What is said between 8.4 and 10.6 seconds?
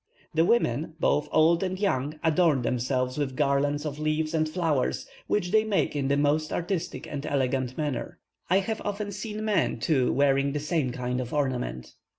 I have often seen men, too, weaving the